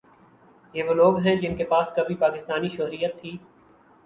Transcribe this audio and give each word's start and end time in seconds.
یہ 0.73 0.83
وہ 0.83 0.93
لوگ 0.93 1.19
ہیں 1.19 1.35
جن 1.35 1.55
کے 1.55 1.63
پاس 1.65 1.91
کبھی 1.95 2.15
پاکستانی 2.17 2.69
شہریت 2.69 3.21
تھی 3.21 3.37